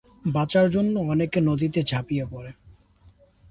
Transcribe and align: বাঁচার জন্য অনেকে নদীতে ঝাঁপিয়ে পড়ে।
বাঁচার 0.25 0.65
জন্য 0.69 0.93
অনেকে 1.09 1.39
নদীতে 1.41 1.79
ঝাঁপিয়ে 1.83 2.25
পড়ে। 2.25 2.51